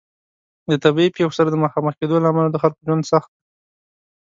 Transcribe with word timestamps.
د 0.69 0.71
طبیعي 0.83 1.09
پیښو 1.15 1.35
سره 1.37 1.49
د 1.51 1.55
مخامخ 1.63 1.93
کیدو 1.99 2.15
له 2.23 2.27
امله 2.31 2.49
د 2.51 2.57
خلکو 2.63 2.85
ژوند 2.87 3.03
سخت 3.11 3.29
دی. 3.35 3.41